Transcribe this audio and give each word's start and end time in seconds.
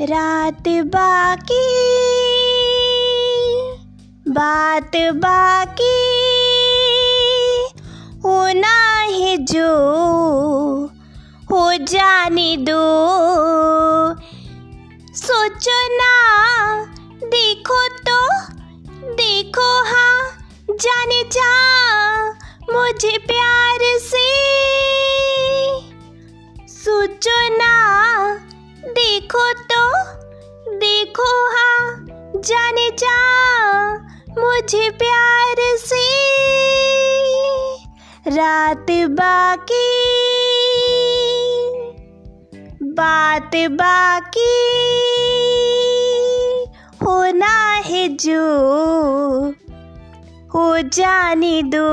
रात 0.00 0.68
बाकी, 0.68 1.66
बात 4.28 4.96
बाकी, 4.96 5.92
होना 8.24 9.00
है 9.00 9.36
जो 9.36 9.68
हो 11.50 11.76
जाने 11.76 12.56
दो। 12.56 12.82
सोचो 15.14 15.78
ना, 15.96 16.12
देखो 17.24 17.88
तो 17.88 18.20
देखो 19.14 19.84
हाँ 19.84 20.22
जाने 20.70 21.22
जा, 21.22 21.52
मुझे 22.72 23.18
प्यार 23.18 23.98
से 23.98 24.63
जाने 32.44 32.90
जा, 32.90 33.92
मुझे 34.42 34.90
प्यार 34.90 35.54
से। 35.60 36.04
रात 38.36 38.86
बाकी, 38.90 40.00
बात 42.82 43.50
बाकी। 43.54 44.60
होना 47.06 47.72
है 47.72 48.08
जो, 48.08 48.46
हो 50.54 50.80
जाने 50.80 51.62
दो। 51.62 51.88